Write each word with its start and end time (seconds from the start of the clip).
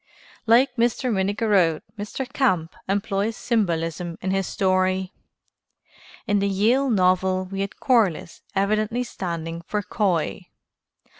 Like 0.47 0.77
Mr. 0.77 1.13
Minnigerode, 1.13 1.83
Mr. 1.95 2.27
Camp 2.27 2.73
employs 2.89 3.37
symbolism 3.37 4.17
in 4.19 4.31
his 4.31 4.47
story. 4.47 5.13
In 6.25 6.39
the 6.39 6.49
Yale 6.49 6.89
novel 6.89 7.45
we 7.45 7.61
had 7.61 7.79
Corliss 7.79 8.41
evidently 8.55 9.03
standing 9.03 9.61
for 9.67 9.83
Coy. 9.83 10.47